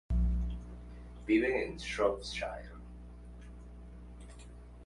Viven 1.27 1.51
en 1.59 1.77
Shropshire. 1.79 2.73